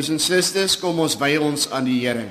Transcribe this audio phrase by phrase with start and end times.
[0.00, 2.22] Broers en susters, kom ons wy ons aan die Here.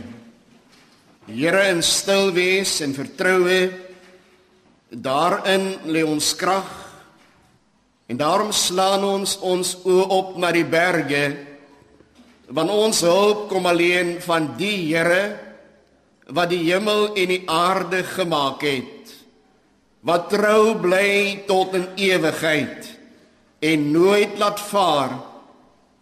[1.28, 3.60] Die Here in stil wees en vertroue
[4.90, 6.66] daarin lê ons krag.
[8.10, 11.22] En daarom slaan ons ons oë op na die berge
[12.50, 15.22] want ons hulp kom alleen van die Here
[16.26, 19.18] wat die hemel en die aarde gemaak het.
[20.02, 22.96] Wat trou bly tot in ewigheid
[23.62, 25.20] en nooit laat vaar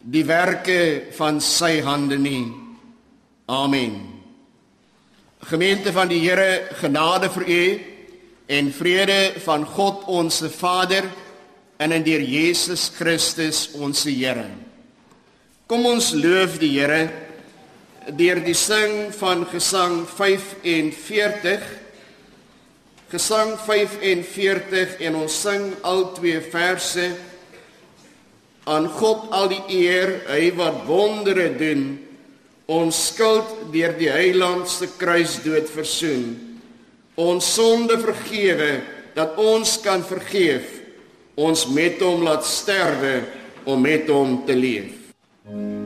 [0.08, 2.46] die werke van sy hande nie.
[3.52, 3.98] Amen.
[5.48, 7.64] Gemeente van die Here, genade vir u
[8.48, 11.04] en vrede van God ons Vader
[11.78, 14.48] en in deur Jesus Christus ons Here.
[15.68, 17.12] Kom ons loof die Here
[18.08, 21.66] deur die sing van Gesang 45.
[23.12, 27.12] Gesang 45 en ons sing al twee verse
[28.68, 31.86] aan God al die eer, hy wat wondere doen,
[32.68, 36.28] ons skuld deur die heiland se kruisdood versoen.
[37.18, 38.74] Ons sonde vergewe
[39.16, 40.68] dat ons kan vergeef.
[41.40, 43.22] Ons met hom laat sterwe
[43.66, 44.94] om met hom te leef.
[45.48, 45.77] Liewe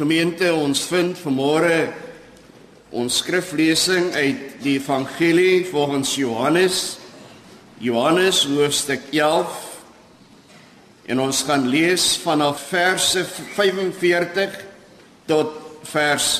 [0.00, 1.90] gemeente, ons vind vanmôre
[2.96, 6.78] ons skriflesing uit die Evangelie volgens Johannes.
[7.84, 9.58] Johannes hoofstuk 11.
[11.12, 13.26] En ons gaan lees vanaf verse
[13.58, 14.56] 45
[15.28, 15.52] tot
[15.92, 16.30] vers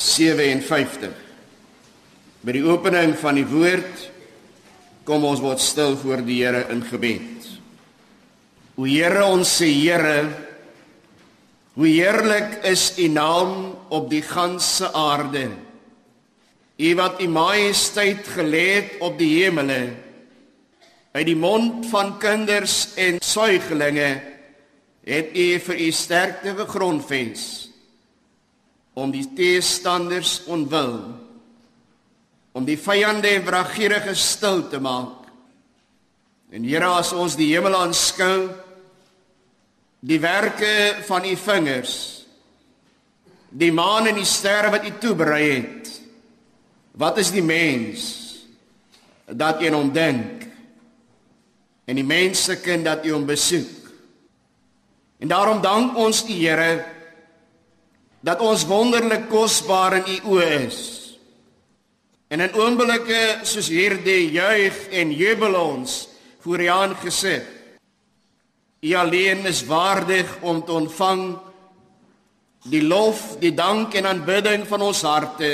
[0.00, 1.12] 57.
[2.46, 4.08] By die opening van die woord
[5.06, 7.52] kom ons word stil voor die Here in gebed.
[8.76, 10.45] O Here, ons se Here,
[11.76, 15.50] Hoe heerlik is U naam op die ganse aarde.
[16.76, 19.92] U wat U majesteit gelê het op die hemele.
[21.12, 24.08] Uit die mond van kinders en suiglinge
[25.04, 27.44] het U vir U sterkte gegrondvens
[28.96, 30.96] om die teestanders onwil
[32.56, 35.26] om die vyande en wraggierige stil te maak.
[36.48, 38.48] En Here as ons die hemel aanskou,
[40.06, 41.94] die werke van u vingers.
[43.50, 45.90] Die maan en die sterre wat u toeberei het.
[46.96, 48.04] Wat is die mens
[49.26, 50.44] dat jy hom dink?
[51.86, 53.90] En die mense kind dat u hom besoek.
[55.18, 56.84] En daarom dank ons die Here
[58.20, 60.80] dat ons wonderlik kosbaar in u oë is.
[62.28, 66.00] En in oomblikke soos hierdie juig en jubel ons
[66.42, 67.55] voor u aangesig
[68.86, 71.22] U alleen is waardig om te ontvang
[72.70, 75.50] die lof, die dank en aanbidding van ons harte.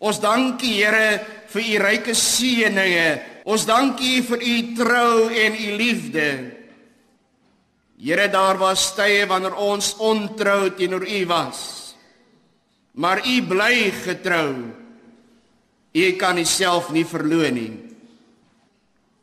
[0.00, 1.20] Ons dank U Here
[1.52, 3.10] vir U ryke seëninge.
[3.44, 6.28] Ons dank U vir U trou en U liefde.
[8.00, 11.60] Here, daar was tye wanneer ons ontrou teenoor U was.
[12.96, 14.48] Maar U bly getrou.
[15.92, 17.89] U kan Uself nie verloon nie.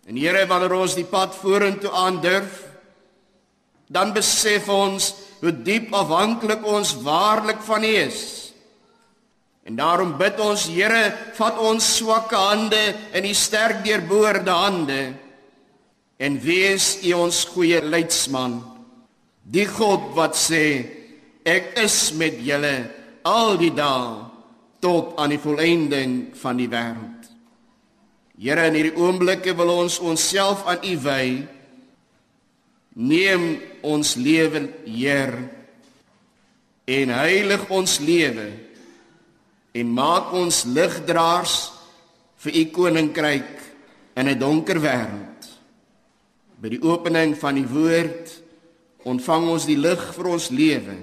[0.08, 2.64] En Here, wanneer ons die pad vorentoe aandurf,
[3.92, 8.22] dan besef ons hoe diep afhanklik ons waarlik van U is.
[9.68, 12.84] En daarom bid ons, Here, vat ons swakke hande
[13.20, 15.02] in U sterk deurboorde hande
[16.18, 18.62] en wees U ons goeie leidsman.
[19.44, 20.64] Die God wat sê,
[21.48, 22.76] ek is met julle
[23.28, 24.24] al die dae
[24.84, 27.17] tot aan die volëinding van die wêreld.
[28.38, 31.24] Here in hierdie oomblikke wil ons onsself aan U wy.
[32.98, 33.46] Neem
[33.86, 35.34] ons lewe, Heer,
[36.88, 38.48] en heilig ons lewe
[39.78, 41.56] en maak ons ligdraers
[42.42, 43.52] vir U koninkryk
[44.18, 45.42] in 'n donker wêreld.
[46.62, 48.42] By die opening van die woord
[49.06, 50.98] ontvang ons die lig vir ons lewe.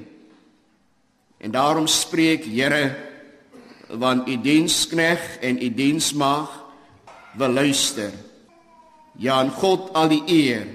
[1.39, 2.97] En daarom spreek Here
[3.89, 6.64] want U dienskneg en U diensmaag
[7.39, 8.13] wil luister.
[9.19, 10.67] Ja, aan God al die eer.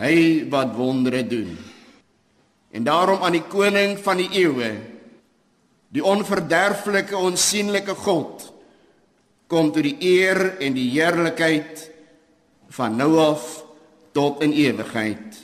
[0.00, 1.58] Hy wat wondere doen.
[2.70, 4.70] En daarom aan die koning van die eeue,
[5.90, 8.46] die onverderflike onsigbare God,
[9.50, 11.88] kom toe die eer en die heerlikheid
[12.70, 13.64] van nou af
[14.14, 15.40] tot in ewigheid.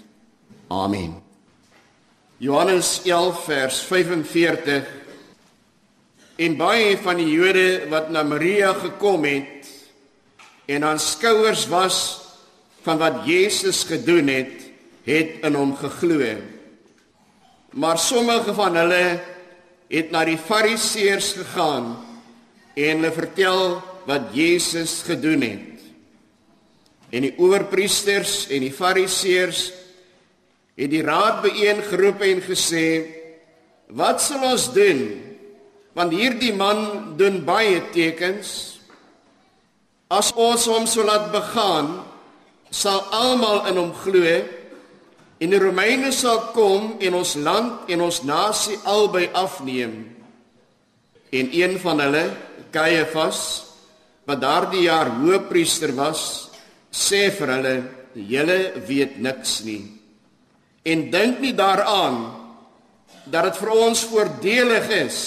[0.71, 1.17] Amen.
[2.39, 4.95] Johannes 11 vers 45
[6.37, 9.71] En baie van die Jode wat na Maria gekom het
[10.67, 12.21] en aanskouers was
[12.83, 14.67] van wat Jesus gedoen het,
[15.07, 16.37] het in hom geglo.
[17.71, 19.21] Maar sommige van hulle
[19.91, 21.93] het na die Fariseërs gegaan
[22.75, 25.83] en hulle vertel wat Jesus gedoen het.
[27.11, 29.69] En die owerpriesters en die Fariseërs
[30.77, 32.87] het die raad byeengeroep en gesê:
[33.87, 35.23] "Wat sal ons doen?
[35.95, 38.75] Want hierdie man doen baie tekens."
[40.06, 41.99] As ons hom sou laat begaan,
[42.70, 44.23] sal almal in hom glo
[45.37, 49.97] en die Romeine sal kom en ons land en ons nasie albei afneem.
[51.35, 52.25] En een van hulle,
[52.70, 53.41] Caiaphas,
[54.26, 56.50] wat daardie jaar hoofpriester was,
[56.91, 57.76] sê vir hulle:
[58.14, 59.91] "Julle weet niks nie.
[60.87, 62.32] En dink nie daaraan
[63.26, 65.19] dat dit vir ons voordelig is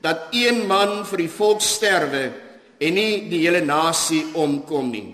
[0.00, 2.51] dat een man vir die volk sterwe."
[2.82, 5.08] En nie die hele nasie omkom nie.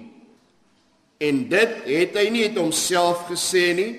[1.18, 3.90] En dit het hy nie het homself gesê nie,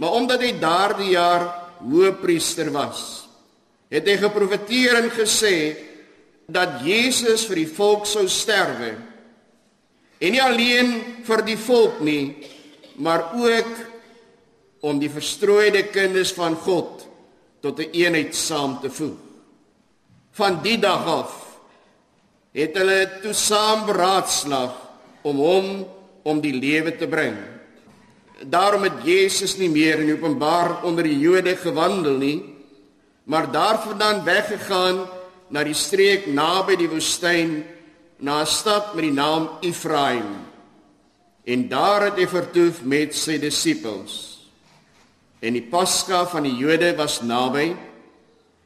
[0.00, 1.46] maar omdat hy daardie jaar
[1.80, 3.24] hoëpriester was,
[3.90, 5.54] het hy geprofeteer en gesê
[6.50, 8.94] dat Jesus vir die volk sou sterwe.
[10.20, 10.92] En nie alleen
[11.24, 12.36] vir die volk nie,
[13.00, 13.70] maar ook
[14.84, 17.06] om die verstrooide kinders van God
[17.60, 19.16] tot 'n een eenheid saam te voeg.
[20.32, 21.49] Van die dag af
[22.56, 24.74] het hulle toe saam beraadslag
[25.22, 25.68] om hom
[26.26, 27.36] om die lewe te bring.
[28.40, 32.38] Daarom het Jesus nie meer in openbaar onder die Jode gewandel nie,
[33.24, 35.04] maar daarvandaan weggegaan
[35.50, 37.60] na die streek naby die woestyn
[38.18, 40.46] na 'n stad met die naam Efraim.
[41.44, 44.38] En daar het hy vertoef met sy disippels.
[45.40, 47.76] En die Pasga van die Jode was naby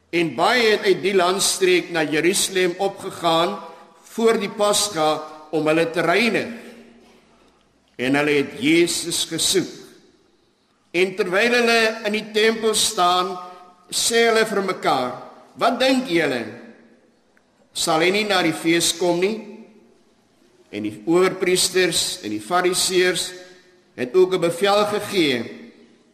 [0.09, 3.57] en baie het uit die landstreek na Jerusalem opgegaan
[4.15, 5.09] voor die Pasga
[5.51, 6.51] om hulle te reinig.
[7.95, 9.71] En hulle het Jesus gesoek.
[10.95, 13.33] En terwyl hulle in die tempel staan,
[13.91, 15.11] sê hulle vir mekaar:
[15.59, 16.43] "Wat dink julle?
[17.75, 19.35] Sal hy nie na die fees kom nie?"
[20.71, 23.31] En die owerpriesters en die fariseërs
[23.95, 25.43] het ook 'n bevel gegee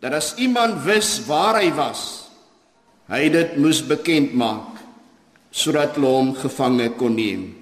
[0.02, 2.30] dat as iemand wis waar hy was,
[3.08, 4.82] hy dit moes bekend maak
[5.52, 7.61] sodat hulle hom gevange kon neem.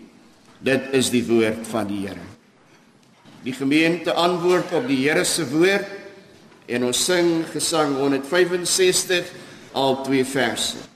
[0.59, 2.25] Dit is die woord van die Here.
[3.45, 5.87] Die gemeente antwoord op die Here se woord
[6.69, 9.31] en ons sing gesang 165
[9.71, 10.88] al twee verse.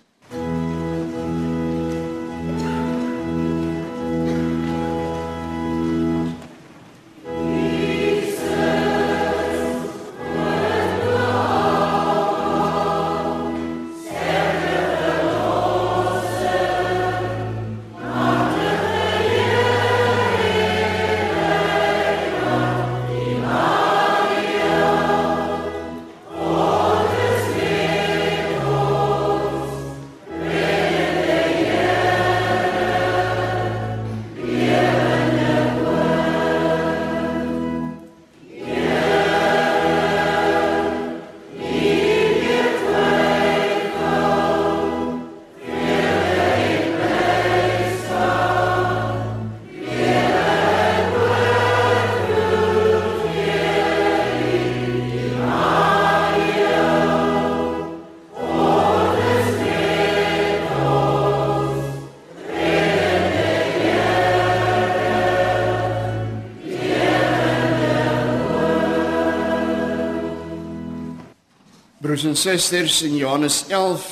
[72.24, 74.04] Broers en susters, in Johannes 11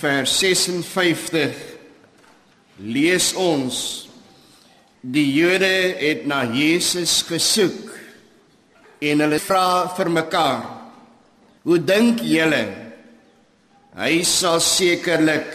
[0.00, 1.58] vers 56
[2.82, 3.76] lees ons
[5.00, 5.68] die Jode
[6.00, 7.92] het na Jesus gesoek
[9.06, 9.62] en hulle vra
[9.94, 10.64] vir mekaar:
[11.62, 12.64] "Hoe dink julle
[13.94, 15.54] hy sal sekerlik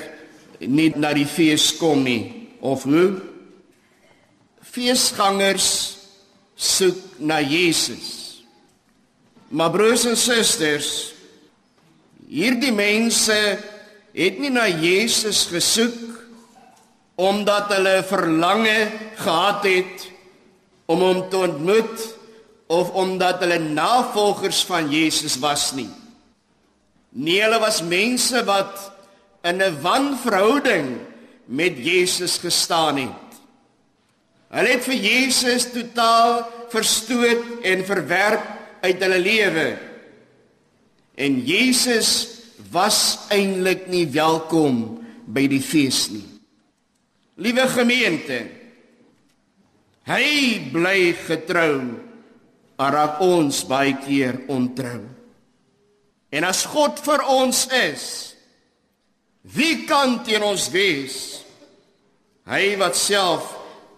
[0.62, 3.20] nie na die fees kom nie of hoe?"
[4.63, 5.67] Feesgangers
[6.55, 8.39] soek na Jesus.
[9.51, 11.15] Maar broers en susters,
[12.29, 13.38] hierdie mense
[14.15, 16.01] het nie na Jesus gesoek
[17.15, 18.77] omdat hulle verlange
[19.22, 20.08] gehad het
[20.91, 22.08] om hom te ontmoet
[22.67, 25.89] of omdat hulle navolgers van Jesus was nie.
[27.15, 28.91] Nee, hulle was mense wat
[29.46, 30.98] in 'n wanverhouding
[31.46, 33.25] met Jesus gestaan het.
[34.50, 38.46] Hulle het vir Jesus totaal verstoot en verwerp
[38.82, 39.77] uit hulle lewe.
[41.16, 42.42] En Jesus
[42.72, 46.26] was eintlik nie welkom by die fees nie.
[47.40, 48.40] Liewe gemeente,
[50.08, 50.28] hy
[50.72, 51.80] bly getrou,
[52.76, 55.02] maar ons baie keer ontrou.
[56.36, 58.06] En as God vir ons is,
[59.56, 61.18] wie kan teen ons wees?
[62.50, 63.54] Hy wat self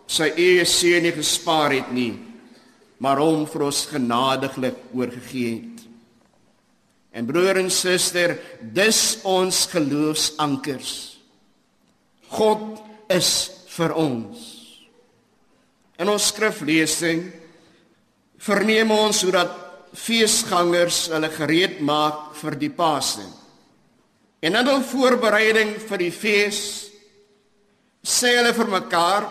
[0.07, 2.13] sy eie seun nie gespaar het nie,
[3.01, 5.76] maar hom vir ons genadiglik oorgegee het.
[7.15, 10.91] En broer en suster, dis ons geloofsankers.
[12.35, 12.81] God
[13.13, 13.31] is
[13.77, 14.43] vir ons.
[15.97, 17.23] In ons skriflesing
[18.43, 19.55] verneem ons hoe dat
[19.97, 23.29] feesgangers hulle gereed maak vir die Pasen.
[24.43, 26.61] En in hul voorbereiding vir die fees
[28.05, 29.25] sê hulle vir mekaar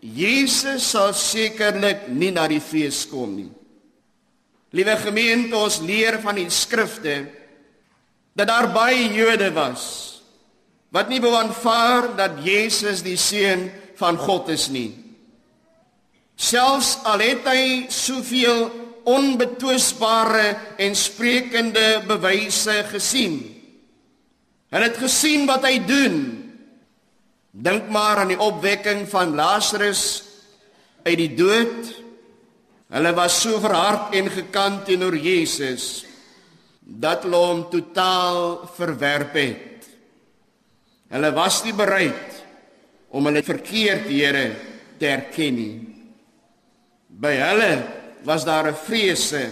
[0.00, 3.50] Jesus sal sekerlik nie na die fees kom nie.
[4.76, 7.22] Liewe gemeente, ons leer van die skrifte
[8.36, 9.86] dat daar baie Jode was
[10.94, 13.66] wat nie bewaanvaar dat Jesus die seun
[13.98, 14.94] van God is nie.
[16.36, 18.68] Selfs al het hy soveel
[19.08, 20.46] onbetwisbare
[20.82, 23.38] en sprekende bewyse gesien.
[24.72, 26.16] Hulle het gesien wat hy doen.
[27.50, 30.22] Dink maar aan die opwekking van Lazarus
[31.04, 31.92] uit die dood
[32.86, 36.04] Hulle was so verhard en gekant teenoor Jesus
[36.86, 39.88] dat hulle hom totaal verwerp het.
[41.10, 42.36] Hulle was nie bereid
[43.10, 44.46] om hulle verkeerdhede
[45.00, 45.76] te erken nie.
[47.10, 47.72] By hulle
[48.26, 49.50] was daar 'n vrese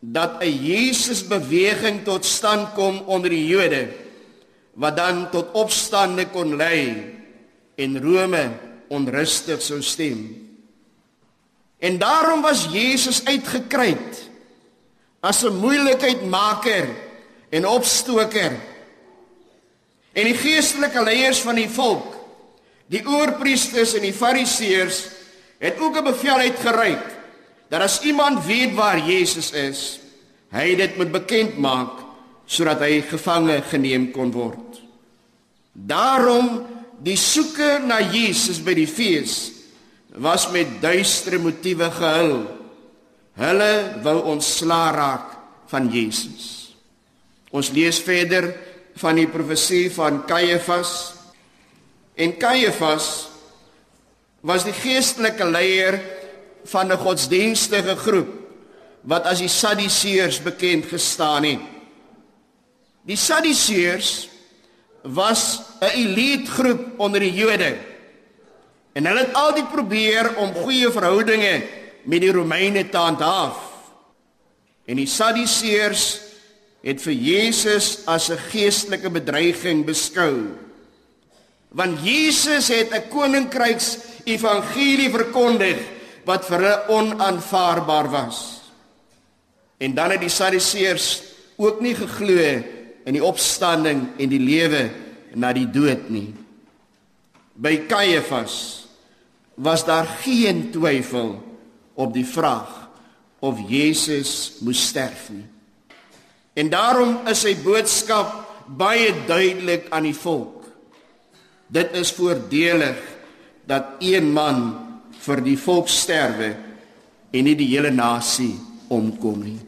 [0.00, 3.88] dat 'n Jesus beweging tot stand kom onder die Jode
[4.74, 7.14] wat dan tot opstande kon lei
[7.76, 8.50] en Rome
[8.88, 10.43] onrustig sou stem.
[11.84, 14.28] En daarom was Jesus uitgekruit
[15.20, 16.88] as 'n moeilikheidmaker
[17.48, 18.52] en opstoker.
[20.12, 22.16] En die geestelike leiers van die volk,
[22.86, 25.04] die oorpriesters en die fariseërs
[25.58, 27.04] het ook 'n bevel uitgereik
[27.68, 30.00] dat as iemand weet waar Jesus is,
[30.48, 32.00] hy dit moet bekend maak
[32.46, 34.80] sodat hy gevange geneem kon word.
[35.72, 36.66] Daarom
[37.02, 39.53] die soeke na Jesus by die fees
[40.14, 42.36] was met duistere motiewe gehul.
[43.34, 43.72] Hulle
[44.04, 45.32] wou ontsla raak
[45.70, 46.76] van Jesus.
[47.54, 48.52] Ons lees verder
[48.98, 51.14] van die profesie van Kajefas.
[52.14, 53.28] En Kajefas
[54.44, 55.98] was die geestelike leier
[56.64, 58.30] van 'n godsdienstige groep
[59.02, 61.60] wat as die Sadduseërs bekend gestaan het.
[63.04, 64.28] Die Sadduseërs
[65.02, 67.93] was 'n elite groep onder die Jode.
[68.94, 71.54] En hulle het altyd probeer om goeie verhoudinge
[72.06, 73.58] met die Romeine te handhaaf.
[74.86, 76.04] En die Sadduseërs
[76.84, 80.54] het vir Jesus as 'n geestelike bedreiging beskou.
[81.68, 85.78] Want Jesus het 'n koninkryks evangelie verkondig
[86.24, 88.60] wat vir hulle onaanvaarbaar was.
[89.78, 91.22] En dan het die Sadduseërs
[91.56, 92.62] ook nie geglo
[93.04, 94.90] in die opstanding en die lewe
[95.34, 96.34] na die dood nie.
[97.54, 98.83] By Kajefas
[99.54, 101.36] was daar geen twyfel
[101.94, 102.88] op die vraag
[103.38, 105.46] of Jesus moes sterf nie.
[106.54, 110.64] En daarom is sy boodskap baie duidelik aan die volk.
[111.66, 113.00] Dit is voordelig
[113.66, 114.66] dat een man
[115.24, 116.54] vir die volk sterwe
[117.34, 118.52] en nie die hele nasie
[118.92, 119.60] omkom nie.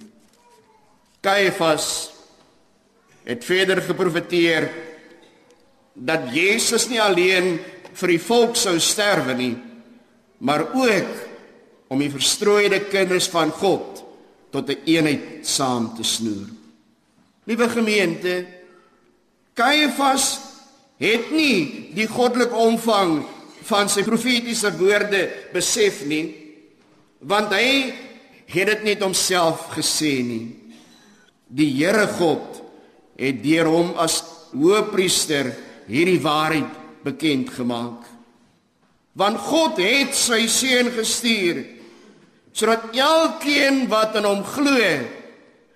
[1.24, 1.88] Caiaphas
[3.26, 4.68] het verder geprofeteer
[5.96, 7.56] dat Jesus nie alleen
[7.96, 9.54] vir die volk sou sterwe nie,
[10.38, 11.12] maar ook
[11.88, 14.02] om die verstrooide kinders van God
[14.50, 16.48] tot 'n een eenheid saam te snoer.
[17.44, 18.46] Liewe gemeente,
[19.54, 20.38] Caiaphas
[20.98, 23.24] het nie die goddelike omvang
[23.68, 26.34] van sy profetiese woorde besef nie,
[27.18, 27.92] want hy
[28.46, 30.56] het dit net homself gesê nie.
[31.46, 32.62] Die Here God
[33.18, 34.20] het deur hom as
[34.52, 35.52] hoëpriester
[35.86, 36.72] hierdie waarheid
[37.06, 38.05] bekend gemaak.
[39.16, 41.64] Want God het sy seun gestuur
[42.56, 44.80] sodat elkeen wat in hom glo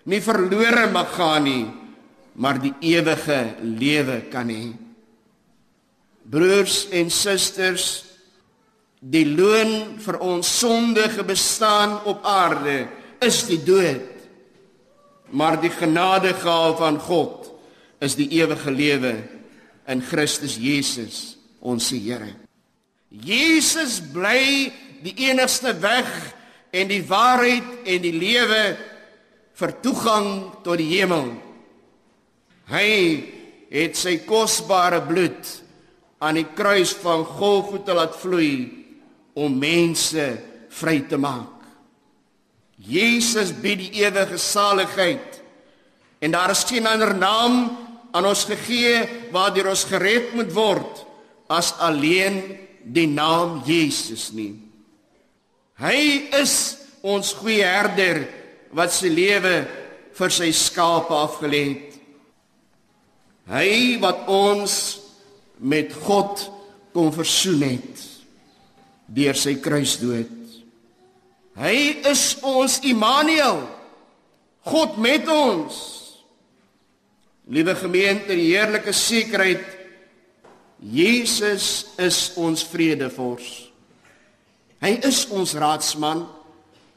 [0.08, 1.66] nie verlore mag gaan nie,
[2.40, 4.70] maar die ewige lewe kan hê.
[6.30, 7.86] Broers en susters,
[9.00, 12.84] die loon vir ons sondige bestaan op aarde
[13.24, 14.08] is die dood.
[15.36, 17.50] Maar die genadegawe van God
[18.02, 19.14] is die ewige lewe
[19.90, 22.49] in Christus Jesus, ons Here.
[23.10, 24.70] Jesus bly
[25.02, 26.08] die enigste weg
[26.70, 28.62] en die waarheid en die lewe
[29.58, 30.28] vir toegang
[30.64, 31.32] tot die hemel.
[32.70, 32.90] Hy
[33.70, 35.56] het sy kosbare bloed
[36.22, 38.68] aan die kruis van Golgotha laat vloei
[39.34, 40.26] om mense
[40.70, 41.56] vry te maak.
[42.80, 45.40] Jesus bied die ewige saligheid
[46.22, 47.62] en daar is geen ander naam
[48.14, 49.02] aan ons gegee
[49.34, 51.04] waardeur ons gered moet word
[51.50, 52.40] as alleen
[52.84, 54.54] die naam Jesus nie.
[55.80, 56.54] Hy is
[57.00, 58.24] ons goeie herder
[58.76, 59.54] wat sy lewe
[60.16, 61.96] vir sy skape afgelê het.
[63.50, 64.74] Hy wat ons
[65.58, 66.44] met God
[66.94, 68.04] kon versoen het
[69.10, 70.36] deur sy kruisdood.
[71.58, 73.64] Hy is ons Immanuel.
[74.70, 75.74] God met ons.
[77.50, 79.79] Liewe gemeente, die heerlike sekerheid
[80.80, 83.68] Jesus is ons vredevors.
[84.80, 86.24] Hy is ons raadsman.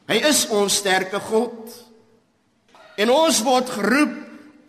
[0.07, 1.73] Hy is ons sterke God.
[2.95, 4.15] En ons word geroep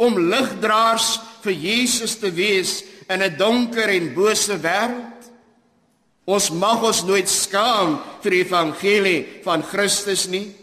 [0.02, 5.30] om ligdraers vir Jesus te wees in 'n donker en bose wêreld.
[6.26, 10.54] Ons mag ons nooit skaam vir die evangelie van Christus nie.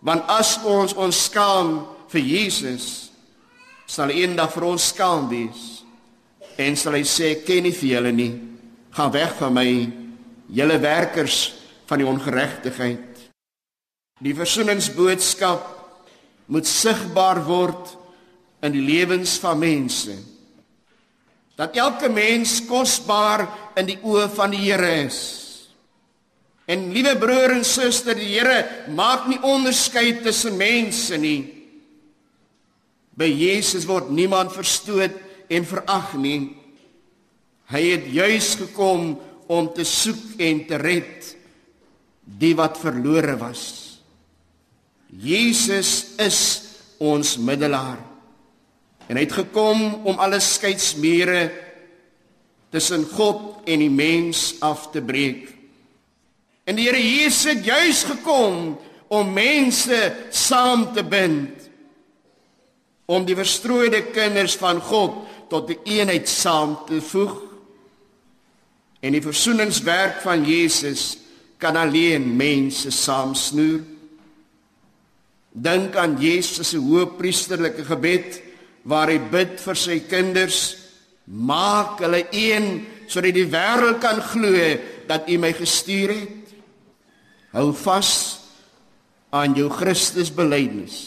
[0.00, 3.10] Want as ons ons skaam vir Jesus,
[3.86, 5.79] sal eendag vir ons skaam wees.
[6.60, 8.40] En sal hy sê, "Ken nie vir julle nie.
[8.92, 9.92] Gaan weg van my,
[10.52, 11.54] julle werkers
[11.86, 13.30] van die ongeregtigheid."
[14.20, 15.62] Die versoeningsboodskap
[16.46, 17.96] moet sigbaar word
[18.62, 20.12] in die lewens van mense.
[21.56, 23.46] Dat elke mens kosbaar
[23.76, 25.18] in die oë van die Here is.
[26.66, 31.40] En liewe broer en suster, die Here maak nie onderskeid tussen mense nie.
[33.16, 36.52] By Jesus word niemand verstoot en verag nie.
[37.70, 39.12] Hy het juis gekom
[39.50, 41.30] om te soek en te red
[42.40, 43.64] die wat verlore was.
[45.10, 46.40] Jesus is
[47.02, 47.98] ons middelaar.
[49.10, 51.48] En hy het gekom om alle skeidsmure
[52.70, 55.48] tussen God en die mens af te breek.
[56.70, 58.76] En die Here Jesus het juis gekom
[59.10, 59.98] om mense
[60.30, 61.66] saam te bind
[63.10, 67.34] om die verstrooide kinders van God tot 'n eenheid saam te voeg.
[69.00, 71.18] En die versoeningswerk van Jesus
[71.58, 73.80] kan alleen mense saamsnoer.
[75.52, 78.42] Dink aan Jesus se hoëpriesterlike gebed
[78.82, 80.76] waar hy bid vir sy kinders:
[81.24, 84.54] Maak hulle een sodat die wêreld kan glo
[85.10, 86.54] dat U my gestuur het.
[87.50, 88.38] Hou vas
[89.34, 90.98] aan jou Christusbelydenis.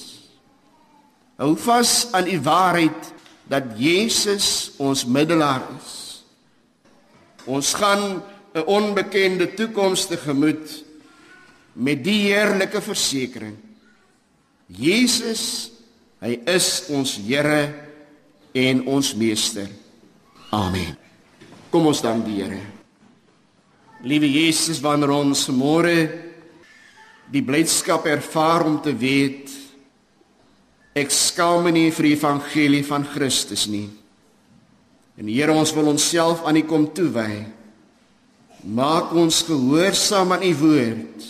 [1.39, 3.13] Hou vas aan die waarheid
[3.49, 6.23] dat Jesus ons middelaar is.
[7.45, 10.83] Ons gaan 'n onbekende toekoms tegemoet
[11.73, 13.57] met die heerlike versekering
[14.67, 15.71] Jesus,
[16.23, 17.73] hy is ons Here
[18.55, 19.67] en ons meester.
[20.53, 20.95] Amen.
[21.73, 22.61] Kom ons dank die Here.
[24.03, 25.95] Liewe Jesus, wanneer ons môre
[27.31, 29.51] die blydskap ervaar om te weet
[30.93, 33.89] ek skaam my nie vir die evangelie van Christus nie.
[35.17, 37.45] En Here, ons wil onsself aan U kom toewy.
[38.63, 41.25] Maak ons gehoorsaam aan U woord.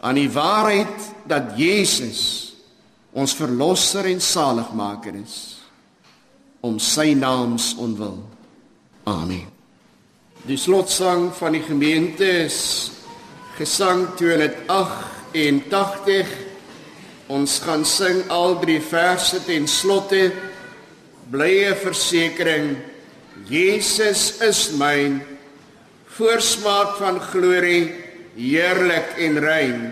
[0.00, 2.54] Aan die waarheid dat Jesus
[3.18, 5.58] ons verlosser en saligmaker is
[6.62, 8.20] om sy naams onwil.
[9.08, 9.46] Amen.
[10.46, 12.90] Die slotsang van die gemeente is
[13.58, 16.47] gesang 288.
[17.28, 20.32] Ons gaan sing al drie verse ten slotte.
[21.28, 22.76] Blye versekering
[23.48, 25.20] Jesus is myn
[26.18, 27.92] voorsmaak van glorie
[28.34, 29.82] heerlik en rein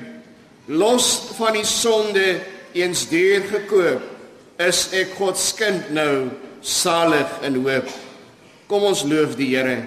[0.67, 1.07] los
[1.39, 2.41] van die sonde
[2.75, 4.03] eens deur gekoop
[4.67, 6.31] is ek God se kind nou
[6.67, 7.91] salig in hoop.
[8.67, 9.79] Kom ons loof die Here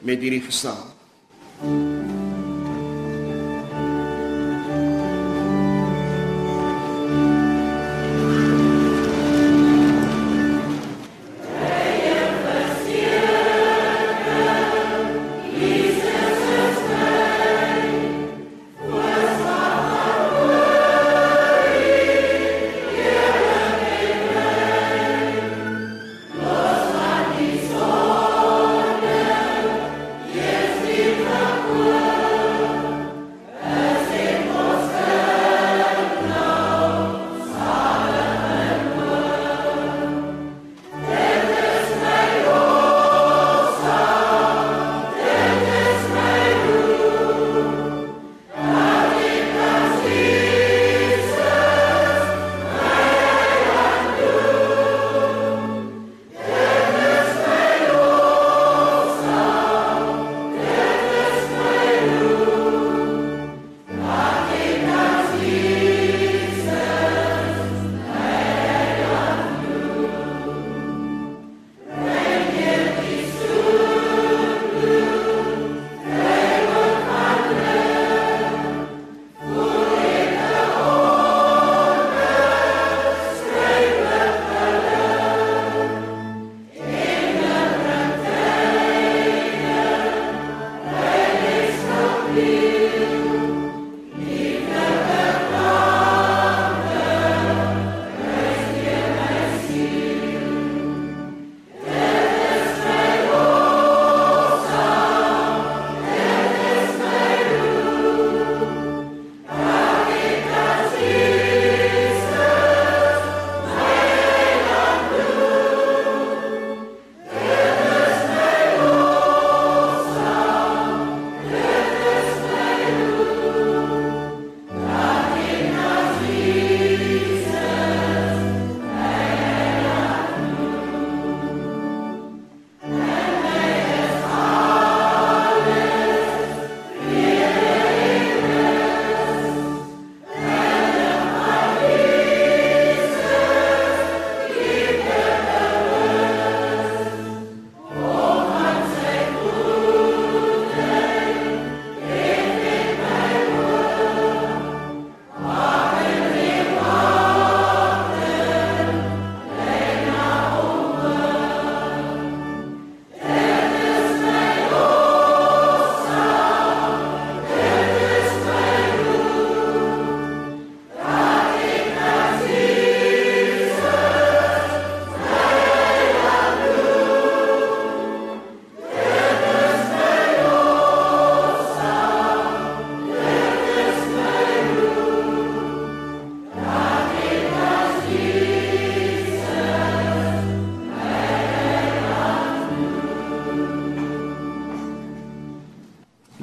[0.00, 0.80] met hierdie gesang.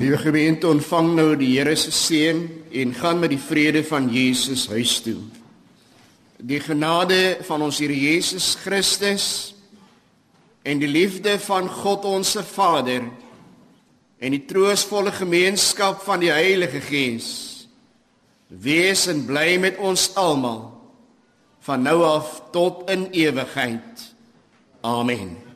[0.10, 2.40] Liewe gemeente, ontvang nou die Here se seën
[2.82, 5.20] en gaan met die vrede van Jesus huis toe.
[6.42, 9.28] Die genade van ons Here Jesus Christus
[10.66, 13.06] en die liefde van God ons se Vader
[14.18, 17.30] en die troostvolle gemeenskap van die Heilige Gees
[18.50, 20.72] wees en bly met ons almal
[21.70, 24.10] van nou af tot in ewigheid.
[24.82, 25.49] Amen.